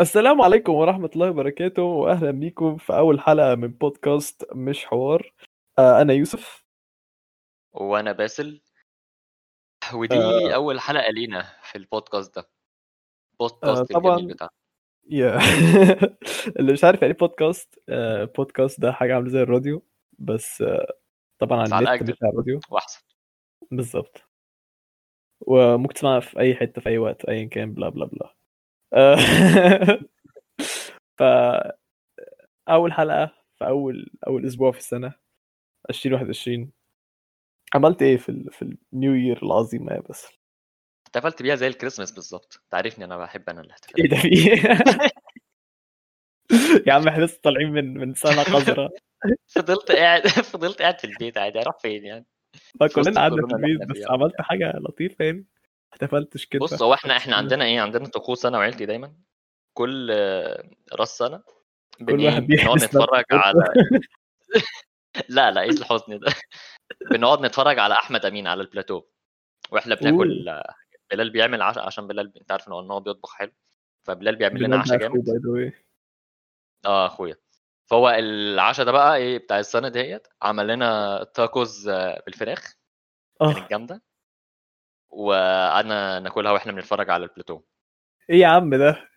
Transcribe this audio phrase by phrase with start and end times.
[0.00, 5.32] السلام عليكم ورحمة الله وبركاته وأهلا بيكم في أول حلقة من بودكاست مش حوار.
[5.78, 6.64] آه، أنا يوسف.
[7.72, 8.60] وأنا باسل.
[9.94, 10.54] ودي آه.
[10.54, 12.40] أول حلقة لينا في البودكاست ده.
[12.42, 12.48] آه،
[13.40, 14.16] بودكاست طبعا.
[14.16, 14.50] الجميل بتاعنا.
[15.10, 15.38] يا.
[16.58, 19.82] اللي مش عارف يعني إيه بودكاست آه، بودكاست ده حاجة عاملة زي الراديو
[20.18, 20.92] بس آه،
[21.38, 22.60] طبعا على النت مش على الراديو.
[22.70, 23.02] وأحسن.
[23.70, 24.22] بالظبط.
[25.40, 28.39] وممكن تسمعها في أي حتة في أي وقت أيا كان بلا بلا بلا.
[31.18, 31.72] فا
[32.68, 33.26] أول حلقة
[33.58, 35.14] في أول أول أسبوع في السنة
[35.90, 36.72] 2021
[37.74, 38.52] عملت إيه في ال...
[38.52, 40.28] في النيو يير العظيمة يا بس؟
[41.06, 42.62] احتفلت بيها زي الكريسماس بالظبط.
[42.70, 44.78] تعرفني أنا بحب أنا إيه الاحتفالات ده في إيه؟
[46.86, 48.90] يا عم إحنا لسه طالعين من من سنة قذرة.
[49.56, 52.26] فضلت قاعد فضلت قاعد في البيت عادي أروح فين يعني؟
[52.94, 55.46] كلنا قعدنا في البيت بس عملت حاجة لطيفة يعني.
[55.92, 56.60] احتفلتش كده.
[56.60, 59.14] بص هو إحنا إحنا عندنا إيه؟ عندنا طقوس أنا وعيلتي دايما.
[59.76, 61.42] كل آه، راس سنة
[62.08, 63.24] كل واحد بنقعد نتفرج.
[63.32, 63.64] على
[65.28, 66.32] لا لا إيه الحزن ده؟
[67.10, 69.02] بنقعد نتفرج على أحمد أمين على البلاتو.
[69.70, 70.74] وإحنا بناكل آه،
[71.10, 73.52] بلال بيعمل عشاء عشان بلال انت عارف إن هو بيطبخ حلو.
[74.02, 75.24] فبلال بيعمل لنا عشاء جامد.
[76.86, 77.36] آه أخويا.
[77.86, 82.74] فهو العشاء ده بقى إيه؟ بتاع السنة ديت عمل لنا تاكوز آه، بالفراخ.
[83.40, 83.54] آه.
[83.54, 84.02] كانت جامدة.
[85.10, 87.60] وقعدنا ناكلها وإحنا بنتفرج على البلاتو.
[88.30, 89.10] إيه يا عم ده؟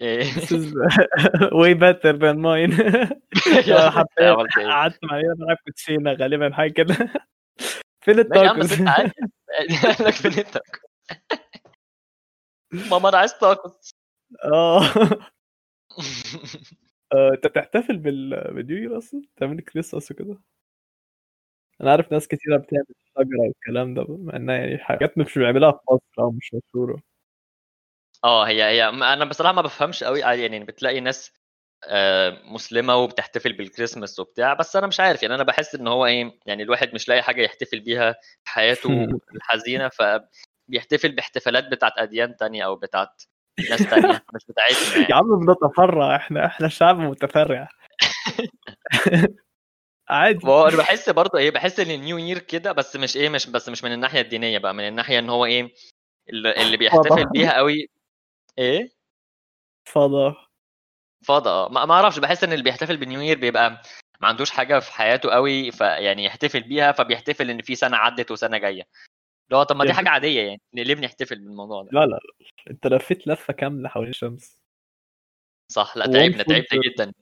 [0.00, 0.30] إيه؟ أنا
[3.90, 6.94] حرفيا عملت إيه؟ قعدت مع بلعب كوتشينة غالبا حاجة كده.
[8.00, 8.18] فين
[8.88, 9.12] عادي
[9.58, 10.78] قال لك فين التاكو
[12.90, 13.94] ماما أنا عايز تاكوز
[14.44, 14.80] آه.
[17.12, 20.40] آه، أنت بتحتفل بال بال new year أصلا؟ بتعمل كريسماس وكده؟
[21.80, 23.03] أنا عارف ناس كتيرة بتعمل.
[23.18, 27.00] شجره والكلام ده مع إنها يعني حاجات مش بيعملها في مصر أو مش مشهورة.
[28.24, 31.32] آه هي هي أنا بصراحة ما بفهمش قوي عادي يعني بتلاقي ناس
[31.88, 36.38] آه، مسلمة وبتحتفل بالكريسماس وبتاع بس أنا مش عارف يعني أنا بحس إن هو إيه
[36.46, 38.12] يعني الواحد مش لاقي حاجة يحتفل بيها
[38.44, 38.88] في حياته
[39.34, 43.22] الحزينة فبيحتفل باحتفالات بتاعت أديان تانية أو بتاعت
[43.70, 45.14] ناس تانية مش بتاعتنا يا يعني.
[45.14, 47.68] عم بنتفرع إحنا إحنا شعب متفرع.
[50.08, 50.46] عادي.
[50.46, 53.50] ما هو أنا بحس برضه إيه بحس إن النيو يير كده بس مش إيه مش
[53.50, 55.74] بس مش من الناحية الدينية بقى من الناحية إن هو إيه
[56.28, 57.88] اللي اللي بيحتفل فضا بيها قوي
[58.58, 58.88] إيه؟
[59.88, 60.36] فضا
[61.24, 61.68] فاضي آه.
[61.68, 63.82] ما أعرفش بحس إن اللي بيحتفل بالنيو يير بيبقى
[64.20, 68.58] ما عندوش حاجة في حياته قوي فيعني يحتفل بيها فبيحتفل إن في سنة عدت وسنة
[68.58, 68.88] جاية.
[69.48, 72.06] اللي هو طب ما دي يعني حاجة عادية يعني ليه بنحتفل بالموضوع ده؟ لا لا
[72.06, 72.46] لا.
[72.70, 74.58] أنت لفيت لفة كاملة حوالين الشمس.
[75.72, 77.12] صح لا تعبنا تعبنا جدا.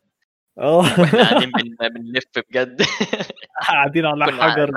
[0.58, 1.88] آه وإحنا قاعدين بن...
[1.88, 2.82] بنلف بجد.
[3.68, 4.70] قاعدين على حجر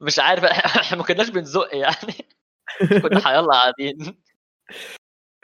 [0.00, 2.14] مش عارف إحنا ما كناش بنزق يعني.
[3.02, 4.16] كنا حيالله قاعدين.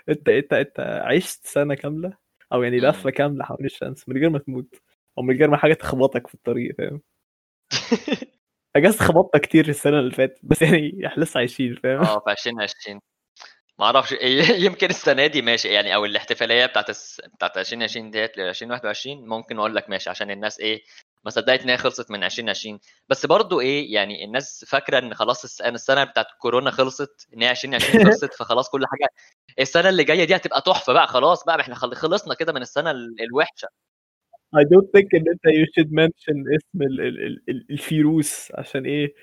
[0.08, 2.16] أنت أنت أنت عشت سنة كاملة؟
[2.52, 2.80] أو يعني.
[2.80, 4.74] لفة كاملة حوالين الشمس من غير ما تموت.
[5.18, 7.02] أو من غير ما حاجة تخبطك في الطريق فاهم؟
[8.76, 13.00] اجاز خبطنا كتير السنة اللي فاتت بس يعني إحنا لسه عايشين فاهم؟ آه في 2020
[13.80, 14.14] ما أعرفش
[14.66, 17.20] يمكن السنة دي ماشي يعني أو الاحتفالية بتاعت الس...
[17.34, 20.82] بتاعت 2020 ديت ل 2021 ممكن أقول لك ماشي عشان الناس إيه
[21.24, 25.44] ما صدقت إن هي خلصت من 2020 بس برضو إيه يعني الناس فاكرة إن خلاص
[25.44, 29.08] الس- أن السنة بتاعت كورونا خلصت إن هي 2020 خلصت فخلاص كل حاجة
[29.60, 32.90] السنة اللي جاية دي هتبقى تحفة بقى خلاص بقى إحنا خل- خلصنا كده من السنة
[32.90, 33.68] ال- الوحشة.
[34.56, 38.84] I don't think إن أنت you should mention اسم ال ال ال ال الفيروس عشان
[38.86, 39.14] إيه؟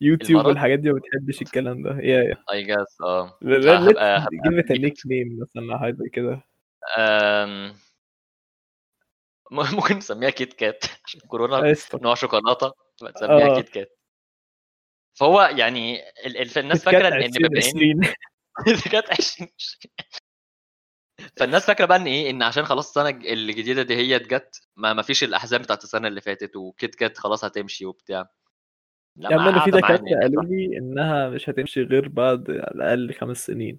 [0.00, 1.90] يوتيوب والحاجات دي ما بتحبش الكلام ده.
[1.90, 2.44] يا يا.
[2.52, 3.38] اي جاس آه.
[3.42, 6.42] a ميوت nickname مثلا حاجة زي كده.
[9.50, 12.72] ممكن نسميها كيت كات عشان كورونا نوع شوكولاتة
[13.14, 13.56] تسميها آه.
[13.56, 13.98] كيت كات
[15.18, 16.36] فهو يعني ال...
[16.36, 16.58] ال...
[16.58, 18.00] الناس كيت كات فاكرة إن إن 2020
[18.92, 19.48] كانت 20
[21.36, 24.92] فالناس فاكرة بقى إن إيه؟ إن عشان خلاص السنة الج- الجديدة دي هي جت ما
[24.92, 28.30] ما فيش الأحزان بتاعت السنة اللي فاتت وكيت كات خلاص هتمشي وبتاع.
[29.18, 32.50] لا يا ما عم أنا في دكاترة يعني قالوا لي إنها مش هتمشي غير بعد
[32.50, 33.78] على الأقل خمس سنين.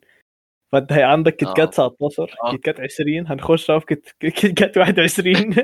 [0.71, 2.51] فأنت هي عندك كيت كات آه 19 آه.
[2.51, 3.85] كيت كات 20 هنخش في
[4.19, 5.33] كيت كات 21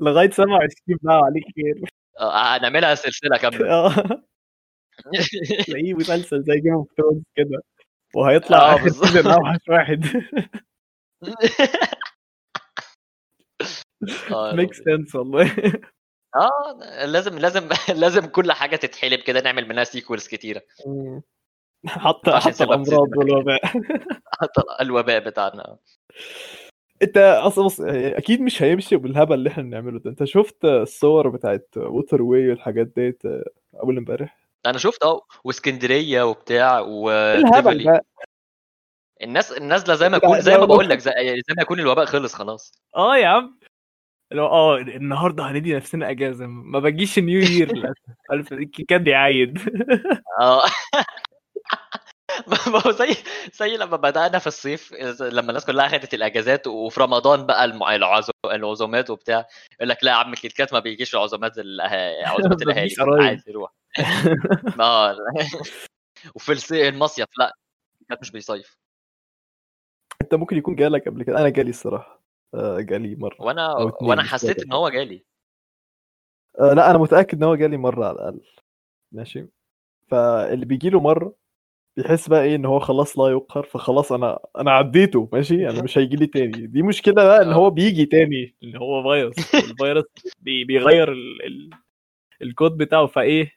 [0.00, 1.88] لغاية 27 بقى عليك خير.
[2.20, 3.70] آه، هنعملها سلسلة كاملة.
[3.74, 4.22] آه.
[5.66, 7.62] تلاقيه مسلسل زي Game of Thrones كده.
[8.14, 10.04] وهيطلع آه آخر season بالظبط أوحش واحد.
[14.56, 15.54] make sense والله.
[16.36, 17.68] آه لازم لازم
[18.02, 20.62] لازم كل حاجة تتحلب كده نعمل منها sequels كتيرة.
[21.86, 23.60] حتى حتى الأمراض والوباء.
[24.40, 25.76] حتى الوباء بتاعنا.
[27.02, 30.10] انت أصلا بص أكيد مش هيمشي بالهبل اللي إحنا بنعمله ده.
[30.10, 33.22] انت شفت الصور بتاعت Waterway والحاجات ديت
[33.82, 38.04] أول امبارح؟ أنا شفت آه واسكندرية وبتاع إيه الهبل ده
[39.22, 41.12] الناس النازله زي ما يكون زي ما بقول لك زي,
[41.48, 42.72] زي ما يكون الوباء خلص خلاص.
[42.96, 43.58] آه يا عم.
[44.30, 48.54] لو آه النهارده هندي نفسنا إجازة ما بجيش نيو يير للأسف.
[48.88, 49.58] كان بيعايد
[50.40, 50.62] آه.
[52.48, 53.16] ما هو زي
[53.52, 58.50] زي لما بدأنا في الصيف لما الناس كلها اخذت الإجازات وفي رمضان بقى المع- العزو-
[58.52, 62.84] العزومات وبتاع يقول لك لا يا عم كيت كات ما بيجيش العزومات الأه- عزومات الأهالي
[62.84, 63.22] مفيش قرايب.
[63.22, 63.70] عادي روح
[64.80, 65.16] آه.
[66.34, 67.52] وفي المصيف لا
[68.08, 68.76] كات مش بيصيف.
[70.22, 71.38] أنت ممكن يكون جالك قبل كده.
[71.40, 72.12] أنا جالي الصراحة.
[72.14, 72.17] آه،
[72.54, 74.62] جالي مرة وأنا وأنا حسيت.
[74.62, 75.24] إن هو جالي.
[76.60, 78.40] آه، لا أنا متأكد إن هو جالي مرة على الأقل.
[79.12, 79.46] ماشي؟
[80.08, 81.34] فاللي بيجي له مرة
[81.96, 85.98] بيحس بقى إيه إن هو خلاص لا يقهر فخلاص أنا أنا عديته ماشي؟ أنا مش
[85.98, 86.66] هيجي لي تاني.
[86.66, 87.54] دي مشكلة بقى إن آه.
[87.54, 89.34] هو بيجي تاني إن هو فيروس.
[89.70, 90.04] الفيروس
[90.38, 91.46] بي بيغير ال...
[91.46, 91.70] ال...
[92.42, 93.52] الكود بتاعه فإيه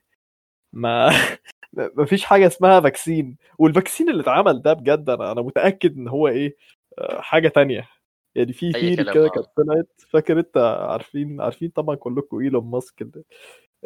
[0.74, 1.10] ما
[1.98, 6.08] ما فيش حاجة اسمها vaccine وال vaccine اللي اتعمل ده بجد أنا أنا متأكد إن
[6.08, 6.58] هو إيه
[7.00, 7.90] آه، حاجة تانية.
[8.36, 9.30] يعني في كلام، كده آه.
[9.30, 10.58] كانت طلعت فاكر أنت
[10.90, 13.24] عارفين عارفين طبعا كلكم إيلون ماسك ال-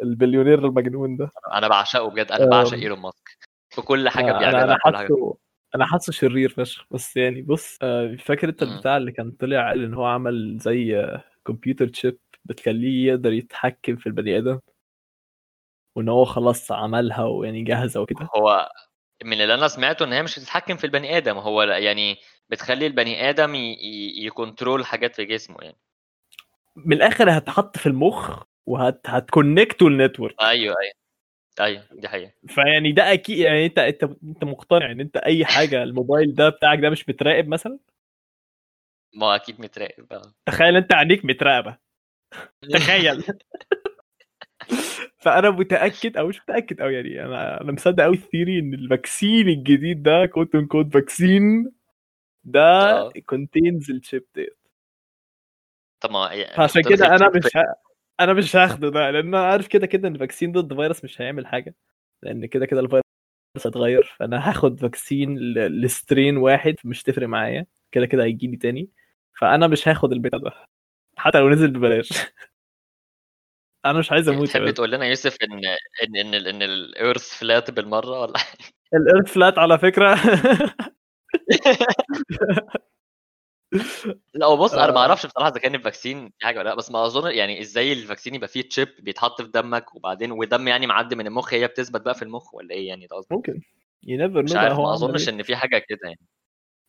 [0.02, 2.50] البليونير المجنون ده أنا بعشقه بجد أنا آم.
[2.50, 3.28] بعشق إيلون ماسك
[3.70, 5.36] في كل حاجة أنا بيعملها أنا حاجة حاسه
[5.74, 8.62] أنا حاسه شرير فشخ بس يعني بص آه، فاكر أنت.
[8.62, 11.08] البتاع اللي كان طلع قال إن هو عمل زي
[11.46, 14.58] computer chip بتخليه يقدر يتحكم في البني آدم
[15.96, 18.68] وإن هو خلاص عملها ويعني جاهزة وكده هو
[19.24, 22.16] من اللي أنا سمعته إن هي مش بتتحكم في البني آدم هو يعني
[22.50, 25.76] بتخلي البني آدم ي- ي- ي control حاجات في جسمه يعني.
[26.76, 30.92] من الآخر هتحط في المخ وهت هت connect to ال network أيوه أيوه.
[31.60, 32.32] أيوه دي حقيقة.
[32.48, 36.78] فيعني ده أكيد يعني أنت أنت أنت مقتنع إن أنت أي حاجة الموبايل ده بتاعك
[36.78, 37.78] ده مش متراقب مثلا؟
[39.14, 41.76] ما أكيد متراقب بقى تخيل أنت عينيك متراقبة.
[42.72, 43.24] تخيل.
[45.18, 48.83] فأنا متأكد أو مش متأكد أو يعني أنا أنا مصدق قوي ال theory إن ال
[48.83, 51.72] vaccine الجديد ده quote unquote vaccine
[52.46, 53.12] ده.
[53.26, 54.58] contains ال chip ديت
[56.00, 57.74] طب ما فعشان تدخل كده أنا مش ه...
[58.20, 61.20] أنا مش هاخده ده لأن أنا عارف كده كده إن ال vaccine ضد فيروس مش
[61.20, 61.74] هيعمل حاجة
[62.22, 63.02] لأن كده كده الفيروس
[63.66, 68.56] هيتغير فأنا هاخد vaccine ل- ل strain واحد مش تفرق معايا كده كده هيجي لي
[68.56, 68.88] تاني
[69.40, 70.50] فأنا مش هاخد البتاع ده
[71.16, 72.08] حتى لو نزل ببلاش.
[73.86, 75.60] أنا مش عايز أموت تحب تقول لنا يوسف ان
[76.02, 78.40] ان إن, ال Earth flat بالمرة ولا؟
[78.94, 80.14] ال Earth flat على فكرة.
[84.34, 85.02] لا هو بص أنا ما آه.
[85.02, 87.92] أعرفش بصراحة إذا كان ال vaccine في حاجة ولا لأ بس ما أظن يعني إزاي
[87.92, 91.66] ال vaccine يبقى فيه chip بيتحط في دمك وبعدين ودم يعني معدي من المخ هي
[91.66, 93.60] بتثبت بقى في المخ ولا إيه يعني ده قصدي ممكن
[94.02, 95.34] you never مش عارف هو ما أظنش إيه.
[95.34, 96.20] إن في حاجة كده يعني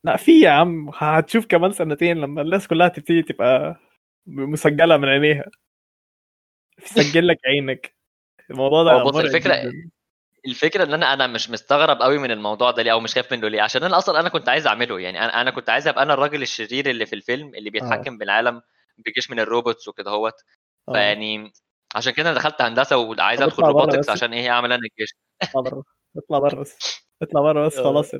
[0.03, 3.79] لا في يا عم هتشوف كمان سنتين لما الناس كلها تبتدي تبقى
[4.25, 5.45] مسجلة من عينيها
[6.77, 7.95] تسجل لك عينك
[8.51, 9.35] الموضوع ده بص، مرعب الفكرة-
[9.65, 9.89] جداً.
[10.45, 13.47] الفكرة إن أنا أنا مش مستغرب قوي من الموضوع ده ليه أو مش خايف منه
[13.47, 16.13] ليه عشان أنا أصلا أنا كنت عايز أعمله يعني أنا أنا كنت عايز أبقى أنا
[16.13, 18.61] الراجل الشرير اللي في الفيلم اللي بيتحكم بالعالم
[18.97, 20.33] بجيش من ال robots وكده هوت
[20.89, 20.93] آه.
[20.93, 21.53] فيعني
[21.95, 24.09] عشان كده أنا دخلت هندسة وعايز ادخل robotics.
[24.09, 25.15] عشان إيه أعمل أنا الجيش.
[25.41, 25.83] اطلع بره
[26.17, 27.01] اطلع بره بس.
[27.21, 27.83] اطلع بره بس آه.
[27.83, 28.13] خلاص.
[28.13, 28.19] آه،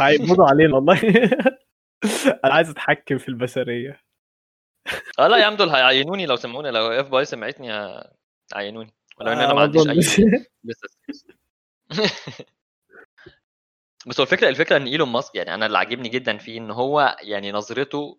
[0.00, 1.00] هيقبضوا علينا والله.
[2.44, 4.00] أنا عايز أتحكم في البشرية.
[5.18, 7.72] آه لا يا عم دول هيعينوني لو سمعوني لو FBI سمعتني
[8.54, 8.94] هيعينوني.
[9.20, 9.96] ولو إن آه، أنا ما عنديش أي.
[10.64, 10.88] لسه
[14.06, 17.16] بس هو الفكرة الفكرة إن إيلون ماسك يعني أنا اللي عاجبني جدا فيه إن هو
[17.20, 18.18] يعني نظرته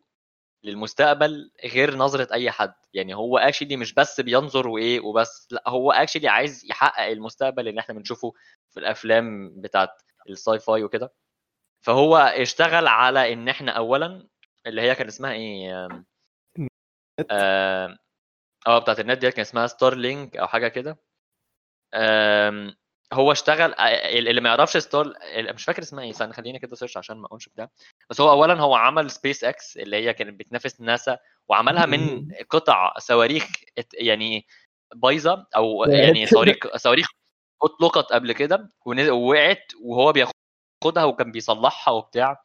[0.64, 2.74] للمستقبل غير نظرة أي حد.
[2.94, 7.80] يعني هو actually مش بس بينظر وإيه وبس لا هو actually عايز يحقق المستقبل اللي
[7.82, 8.34] إحنا بنشوفه
[8.70, 9.90] في الأفلام بتاعت
[10.30, 11.14] ال sci-fi وكده.
[11.82, 14.28] فهو اشتغل على إن إحنا اولا
[14.68, 15.88] اللي هي كان اسمها إيه؟
[17.32, 17.98] آم،
[18.68, 20.98] آه بتاعت النت ديت كان اسمها Starlink أو حاجة كده.
[23.14, 25.14] هو اشتغل آه، اللي ما يعرفش ستار
[25.54, 27.70] مش فاكر اسمها إيه استنى خليني كده search عشان ما اقولش بتاع.
[28.10, 31.18] بس هو اولا هو عمل سبيس إكس اللي هي كانت بتنافس ناسا
[31.50, 33.48] وعملها من قطع صواريخ
[33.94, 34.48] يعني
[34.96, 37.08] بايظة أو يعني صواريخ صواريخ
[37.64, 42.44] اطلقت قبل كده ووقعت وهو بياخدها وكان بيصلحها وبتاع.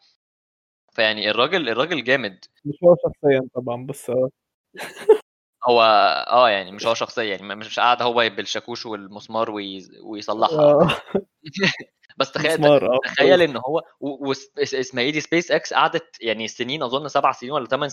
[0.93, 2.45] فيعني الراجل الراجل جامد.
[2.65, 4.31] مش هو شخصيا طبعا بس آه،
[5.65, 5.83] هو
[6.31, 10.61] آه يعني مش هو شخصيا يعني مش قاعد هو بالشاكوش والمسمار وي- ويصلحها.
[10.61, 10.97] آه،
[12.17, 12.99] بس تخيل آه.
[13.05, 17.09] تخيل إن هو و- وس- اس- اسمها إيه دي سبيس إكس قعدت يعني سنين أظن
[17.09, 17.89] سبع سنين ولا ثمان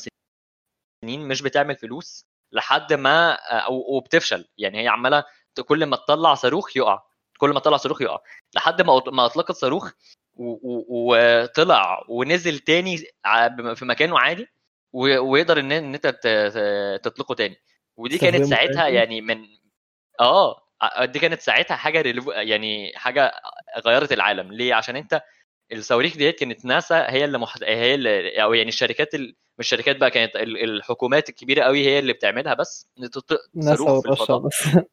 [1.05, 3.37] سنين مش بتعمل فلوس لحد ما
[3.69, 4.47] وبتفشل.
[4.57, 5.23] يعني هي عمالة
[5.65, 7.03] كل ما تطلع صاروخ يقع.
[7.37, 8.19] كل ما تطلع صاروخ يقع.
[8.55, 9.91] لحد ما ما أطلقت صاروخ
[10.89, 12.97] وطلع ونزل تاني
[13.75, 14.47] في مكانه عادي.
[14.93, 16.07] ويقدر إن إن أنت
[17.03, 17.61] تطلقه تاني.
[17.97, 18.87] ودي كانت ساعتها.
[18.87, 19.45] يعني من
[20.19, 20.61] آه
[21.03, 22.03] دي كانت ساعتها حاجة.
[22.27, 23.31] يعني حاجة
[23.85, 24.51] غيرت العالم.
[24.51, 25.21] ليه؟ عشان أنت
[25.71, 27.63] الصواريخ ديت كانت ناسا هي اللي محد...
[27.63, 29.35] هي اللي أو يعني الشركات ال...
[29.57, 32.87] مش الشركات بقى كانت ال- الحكومات الكبيرة قوي هي اللي بتعملها بس
[33.55, 34.63] ناسا بس.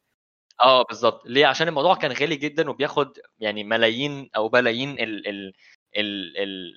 [0.61, 1.23] آه بالظبط.
[1.27, 5.53] ليه؟ عشان الموضوع كان غالي جدا وبياخد يعني ملايين أو بلايين ال ال
[5.97, 6.37] ال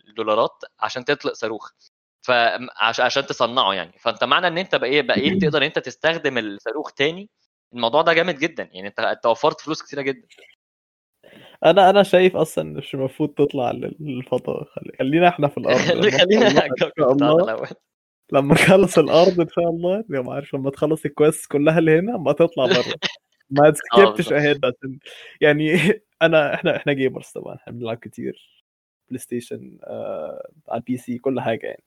[0.10, 1.72] الدولارات عشان تطلق صاروخ.
[2.22, 3.92] فعشان تصنعه يعني.
[4.00, 7.30] فانت معنى ان انت بقى إيه بقيت تقدر انت تستخدم الصاروخ تاني
[7.74, 8.70] الموضوع ده جامد جدا.
[8.74, 10.28] يعني انت انت وفرت فلوس كتيرة جدا.
[11.66, 14.64] أنا أنا شايف أصلا مش المفروض تطلع للفضاء.
[14.64, 15.78] خلي- خلينا إحنا في الأرض.
[16.22, 16.68] خلينا
[17.00, 17.68] الله
[18.32, 22.18] لما نخلص الأرض إن شاء الله يا ما عارف لما تخلص الكويست كلها اللي هنا
[22.18, 22.96] ما تطلع بره.
[23.50, 24.34] ما تسكبتش بالظبط.
[24.34, 25.00] اهيد عشان
[25.42, 25.74] يعني
[26.22, 27.56] أنا إحنا إحنا جيمرز طبعا.
[27.56, 28.62] إحنا بنلعب كتير.
[29.10, 31.84] بلاي ستيشن آه على البي سي كل حاجة يعني.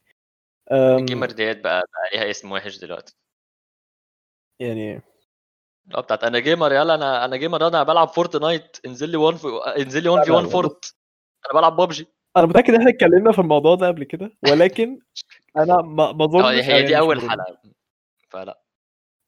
[0.71, 3.15] الجيمر ديت بقى بقى ليها اسم وحش دلوقتي.
[4.61, 5.03] يعني
[5.95, 9.49] آه بتاعت أنا جيمر يلا أنا أنا جيمر أنا بلعب فورتنايت انزل لي 1 في
[9.83, 10.95] انزل لي 1 في لا، 1 لا، فورت
[11.47, 14.99] أنا بلعب ببجي أنا متأكد إن إحنا اتكلمنا في الموضوع ده قبل كده ولكن
[15.57, 17.21] أنا ما ما آه أظنش هي يعني دي أول.
[17.21, 17.59] حلقة.
[18.31, 18.63] فلا.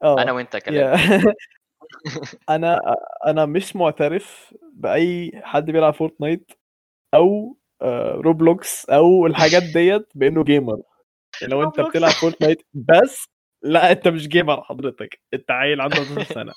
[0.05, 0.99] آه أنا وأنت كلام
[2.51, 2.81] أنا
[3.27, 6.53] أنا مش معترف بأي حد بيلعب Fortnite
[7.15, 10.83] أو آه، Roblox أو الحاجات ديت بإنه gamer.
[11.43, 11.81] لو انت.
[11.81, 13.25] بتلعب Fortnite بس
[13.63, 16.53] لا انت مش gamer حضرتك انت عيل عنده 12 سنة.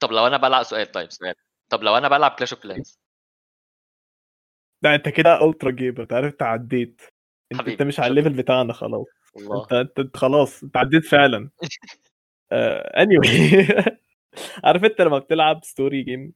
[0.00, 1.34] طب لو أنا بلعب سؤال طيب سؤال.
[1.70, 2.98] طب لو أنا بلعب Clash of Clans
[4.82, 7.02] لا انت كده ultra gamer انت عارف انت عديت.
[7.52, 8.10] انت, مش على.
[8.10, 9.06] ال level بتاعنا خلاص.
[9.36, 11.50] انت انت, انت خلاص انت عديت فعلا.
[12.52, 13.92] اني anyway.
[14.64, 16.32] عارف انت لما بتلعب story game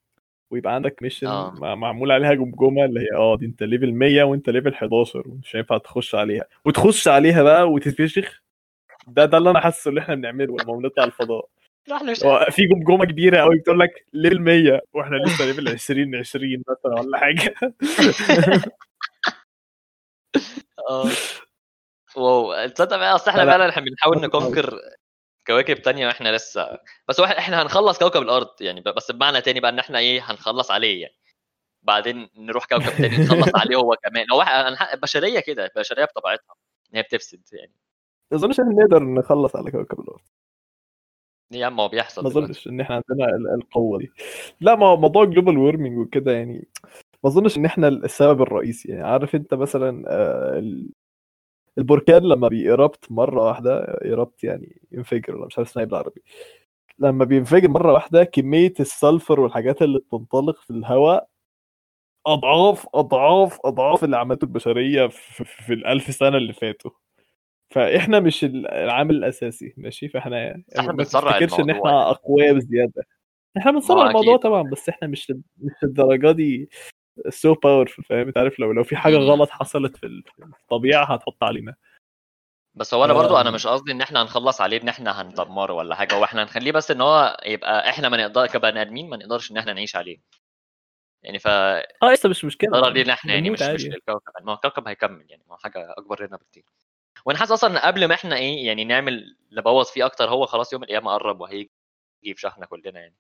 [0.51, 1.55] ويبقى عندك mission آه.
[1.75, 5.79] معمول عليها جمجمة اللي هي آه دي أنت level 100 وأنت level 11 ومش هينفع
[5.79, 8.43] تخش عليها وتخش عليها بقى وتتفشخ
[9.07, 11.49] ده ده اللي أنا حاسه اللي إحنا بنعمله لما بنطلع الفضاء
[11.93, 12.19] إحنا مش
[12.51, 17.19] في جمجمة كبيرة قوي بتقول لك level 100 وإحنا لسه level 20 20 مثلا ولا
[17.19, 17.55] حاجة
[20.91, 21.05] آه
[22.17, 23.51] wow تصدق بقى أصل إحنا لا.
[23.53, 24.21] فعلا إحنا بنحاول.
[24.21, 24.79] ن conquer
[25.49, 26.79] كواكب تانية وإحنا لسه.
[27.09, 30.71] بس واحد إحنا هنخلص كوكب الأرض يعني بس بمعنى تاني بقى إن إحنا إيه هنخلص
[30.71, 31.15] عليه يعني.
[31.83, 34.27] بعدين نروح كوكب تاني نخلص عليه هو كمان.
[34.33, 34.45] هو
[34.95, 36.55] البشريه كده البشريه بطبيعتها.
[36.93, 37.73] إن هي بتفسد يعني.
[38.31, 40.21] ما أظنش إحنا نقدر نخلص على كوكب الأرض.
[41.53, 42.29] يا عم هو بيحصل ما.
[42.29, 44.13] أظنش إن إحنا عندنا ال- القوة دي.
[44.61, 46.69] لا ما هو موضوع global warming وكده يعني
[47.25, 49.03] ما أظنش إن إحنا السبب الرئيسي يعني.
[49.07, 50.63] عارف أنت مثلا آه،
[51.79, 55.91] البركان لما بي erupt مرة واحدة ي erupt يعني ينفجر ولا مش عارف اسمها إيه
[55.91, 56.23] بالعربي.
[56.99, 61.29] لما بينفجر مرة واحدة كمية ال sulfur والحاجات اللي بتنطلق في الهواء
[62.27, 66.91] أضعاف أضعاف أضعاف اللي عملته البشرية في, في الألف سنة اللي فاتوا.
[67.71, 73.05] فإحنا مش العامل الأساسي ماشي؟ فإحنا إحنا ما تفتكرش إن الموضوع إحنا أقوياء بزيادة.
[73.57, 74.37] إحنا هو الموضوع.
[74.37, 76.71] طبعا بس إحنا مش مش الدرجة دي.
[77.29, 79.17] so powerful فاهم انت عارف لو لو في حاجة.
[79.17, 81.75] غلط حصلت في ال- في الطبيعة هتحط علينا
[82.75, 83.55] بس هو أنا برضو أنا آم.
[83.55, 86.91] مش قصدي إن إحنا هنخلص عليه إن إحنا هندمره ولا حاجة هو إحنا هنخليه بس
[86.91, 90.19] إن هو يبقى إحنا ما نقدر كبني آدمين ما نقدرش إن إحنا نعيش عليه
[91.23, 93.89] يعني ف آه لسه مش مشكلة ضرر لينا إحنا يعني مش مش عادي.
[93.89, 96.65] للكوكب ما هو الكوكب هيكمل يعني ما هو حاجة أكبر لنا بكتير
[97.25, 100.73] وأنا حاسس أصلا إن قبل ما إحنا إيه يعني نعمل نبوظ فيه أكتر هو خلاص
[100.73, 101.71] يوم القيامة قرب وهيجي
[102.25, 103.15] في شحنه كلنا يعني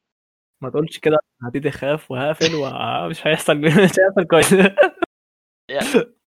[0.62, 4.52] ما تقولش كده هبتدي اخاف وهقفل ومش هيحصل مش هيحصل كويس.
[5.70, 5.86] يعني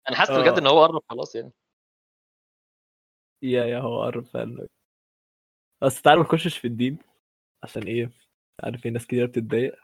[0.08, 0.58] أنا حاسس بجد آه.
[0.58, 1.52] إن هو قرب خلاص يعني.
[3.42, 4.66] يا يا هو قرب فعلا.
[5.82, 6.98] بس تعالى ما نخشش في الدين
[7.62, 8.10] عشان إيه؟
[8.64, 9.74] عارف في ناس كتير بتتضايق.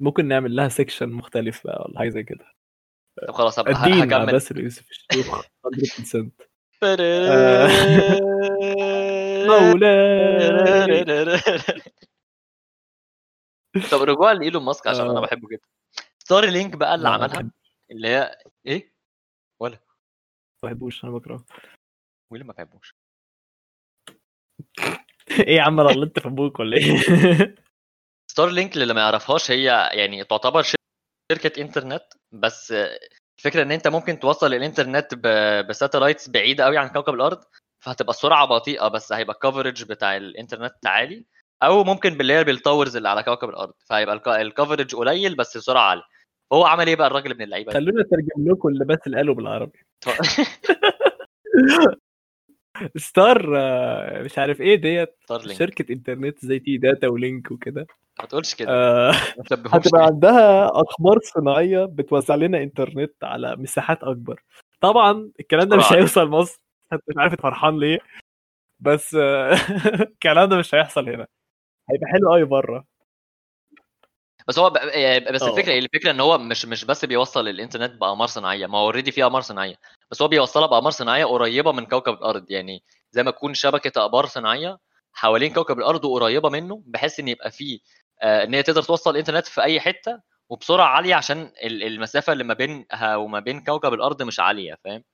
[0.00, 2.52] ممكن نعمل لها section مختلف بقى ولا حاجة زي كده.
[3.28, 6.32] طب خلاص الدين مع باسل يوسف الشيخ 100%
[13.92, 15.22] طب رجوع لإيلون ماسك عشان أنا آه.
[15.22, 15.66] بحبه جدا.
[16.18, 17.50] Starlink بقى اللي عملها
[17.90, 18.92] اللي هي إيه؟
[20.64, 21.44] ما بحبوش أنا بكرهه.
[22.30, 22.94] واللي ما بحبوش.
[25.48, 26.96] إيه يا عم أنا غلطت في أبوك ولا إيه؟
[28.32, 30.62] Starlink اللي ما يعرفهاش هي يعني تعتبر
[31.32, 32.74] شركة إنترنت بس
[33.38, 35.14] الفكرة إن أنت ممكن توصل الإنترنت
[35.68, 37.44] ب satellites بعيدة قوي عن كوكب الأرض
[37.84, 41.26] فهتبقى السرعه بطيئة بس هيبقى ال coverage بتاع الإنترنت عالي.
[41.62, 43.72] أو ممكن باللي هي بال towers اللي على كوكب الأرض.
[43.86, 46.02] فهيبقى ال coverage قليل بس السرعه عاليه
[46.52, 49.78] هو عمل إيه بقى الراجل ابن اللعيبة؟ خلونا اترجم لكم اللي باسل قاله بالعربي.
[52.96, 53.46] Star
[54.22, 55.16] مش عارف إيه ديت.
[55.58, 57.86] شركة إنترنت زي TE Data و Link وكده.
[58.20, 58.68] ما تقولش كده.
[58.70, 60.04] آه، هتبقى.
[60.06, 64.42] عندها اقمار صناعية بتوزع لنا إنترنت على مساحات أكبر.
[64.80, 65.92] طبعا الكلام ده مش.
[65.92, 66.60] هيوصل مصر.
[66.92, 67.98] انت مش عارف فرحان ليه.
[68.80, 69.54] بس آه،
[70.12, 71.26] الكلام ده مش هيحصل هنا.
[71.92, 72.84] هيبقى حلو قوي بره
[74.48, 74.76] بس هو ب...
[74.76, 75.48] آه، بس آه.
[75.50, 79.24] الفكرة الفكرة إن هو مش مش بس بيوصل الإنترنت باقمار صناعية ما هو already في
[79.24, 79.74] اقمار صناعية
[80.10, 84.26] بس هو بيوصلها باقمار صناعية قريبة من كوكب الأرض يعني زي ما تكون شبكة اقمار
[84.26, 84.78] صناعية
[85.12, 87.78] حوالين كوكب الأرض وقريبه منه بحيث إن يبقى فيه
[88.22, 92.44] آه، إن هي تقدر توصل الإنترنت في أي حتة وبسرعة عالية عشان ال- المسافة اللي
[92.44, 95.04] ما بينها وما بين كوكب الأرض مش عالية فاهم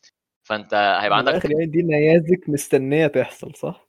[0.49, 3.89] فأنت هيبقى عندك يعني دي نيازك مستنية تحصل صح؟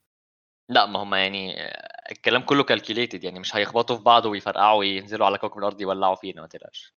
[0.69, 5.25] لا ما هم يعني آه، الكلام كله كالكوليتد يعني مش هيخبطوا في بعض ويفرقعوا وينزلوا
[5.25, 6.93] على كوكب الأرض يولعوا فينا ما تقلقش.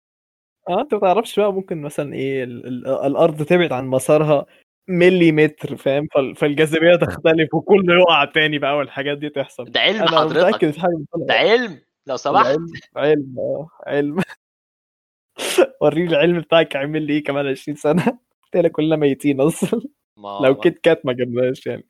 [0.69, 4.45] آه أنت ما تعرفش بقى ممكن مثلا إيه ال ال الأرض تبعد عن مسارها
[4.87, 9.65] مليمتر فاهم؟ فال- فالجاذبية تختلف وكله يقع تاني بقى والحاجات دي تحصل.
[9.65, 10.47] ده علم أنا حضرتك.
[10.47, 11.81] متأكد حاجة ده علم!
[12.07, 14.17] لو سمحت علم علم آه علم.
[15.81, 18.19] وريني العلم بتاعك عامل لي إيه كمان 20 سنة؟
[18.71, 19.81] كلنا ميتين أصلا.
[20.43, 21.87] لو Kit Kat ما جبناش يعني.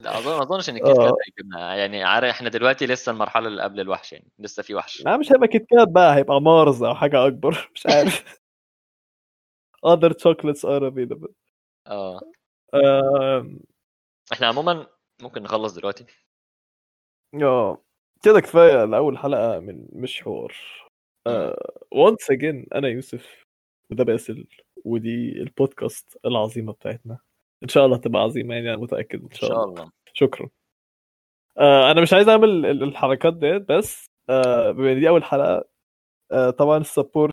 [0.00, 3.62] لا اظن ما أظنش إن Kit Kat هيجيبنا يعني عارف إحنا دلوقتي لسه المرحلة اللي
[3.62, 5.02] قبل الوحش يعني لسه في وحش.
[5.04, 8.38] لا مش هيبقى Kit Kat بقى هيبقى مارز أو حاجة أكبر مش عارف.
[9.86, 11.32] Other chocolates are available.
[11.86, 12.20] آه.
[14.32, 14.86] إحنا عموما
[15.22, 16.06] ممكن نخلص دلوقتي.
[17.42, 17.82] آه.
[18.22, 20.54] كده كفاية لأول حلقة من مش حوار.
[21.92, 23.44] once again أنا يوسف
[23.90, 24.46] وده باسل
[24.84, 27.18] ودي البودكاست العظيمة بتاعتنا.
[27.62, 29.82] إن شاء الله تبقى عظيمة يعني أنا متأكد إن شاء شاء الله.
[29.82, 29.90] الله.
[30.12, 30.48] شكرا.
[31.58, 35.64] آه أنا مش عايز أعمل ال- الحركات ديت بس آه بما إن دي أول حلقة
[36.32, 37.32] آه طبعا ال support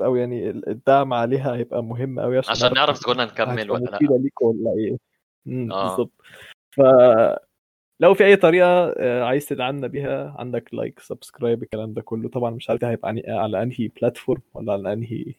[0.00, 3.96] أو يعني ال- الدعم عليها هيبقى مهم قوي عشان عشان نعرف كنا نكمل ولا لأ.
[3.96, 4.92] مفيدة ليك ولا إيه.
[5.72, 5.88] آه.
[5.88, 6.12] بالظبط.
[6.70, 6.80] ف
[8.00, 12.50] لو في أي طريقة آه، عايز تدعمنا بيها عندك like subscribe الكلام ده كله طبعا
[12.50, 15.34] مش عارف هيبقى على أنهي platform ولا على أنهي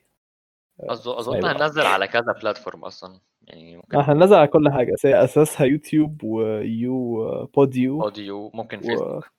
[0.80, 3.20] اسمها اظن هننزل على كذا platform أصلا.
[3.48, 8.80] يعني آه، ممكن هننزل على كل حاجة سي اساسها يوتيوب ويو آه، بوديو audio ممكن
[8.82, 9.30] فيسبوك.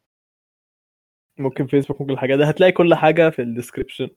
[1.39, 4.09] وممكن فيسبوك ممكن الحاجات دي هتلاقي كل حاجة في ال description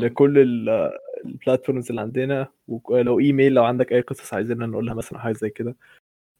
[0.00, 0.90] لكل ال-
[1.24, 2.48] ال platforms اللي عندنا.
[2.68, 5.76] ولو ايميل لو عندك أي قصص عايزيننا نقولها مثلا حاجة زي كده.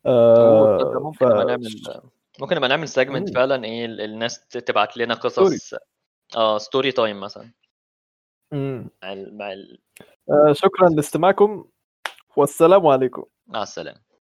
[0.07, 1.69] آه ممكن ف نعمل
[2.41, 3.35] ممكن نبقى نعمل segment.
[3.35, 5.75] فعلا إيه ال- الناس تبعت لنا قصص.
[6.37, 7.51] آه story time مثلا.
[8.53, 9.39] مع ال...
[9.39, 9.79] مع ال...
[10.31, 11.65] آه شكرا لاستماعكم.
[12.37, 13.25] والسلام عليكم.
[13.47, 14.14] مع السلامة.